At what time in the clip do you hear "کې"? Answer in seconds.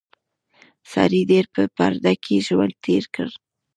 2.23-2.35